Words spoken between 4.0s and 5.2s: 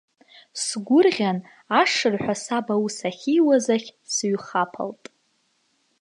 сыҩхаԥалт.